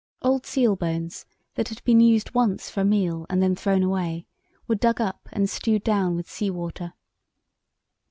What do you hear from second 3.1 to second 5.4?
and then thrown away, were dug up